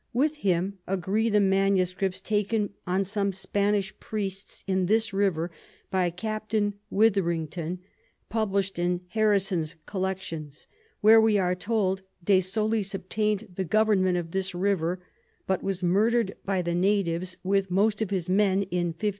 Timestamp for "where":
11.01-11.21